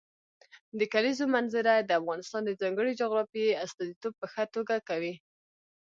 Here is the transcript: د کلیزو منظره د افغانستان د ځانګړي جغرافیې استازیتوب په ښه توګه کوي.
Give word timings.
د 0.79 0.81
کلیزو 0.93 1.25
منظره 1.35 1.73
د 1.79 1.91
افغانستان 1.99 2.41
د 2.45 2.51
ځانګړي 2.61 2.91
جغرافیې 3.01 3.59
استازیتوب 3.65 4.13
په 4.17 4.27
ښه 4.33 4.43
توګه 4.55 4.75
کوي. 4.89 5.13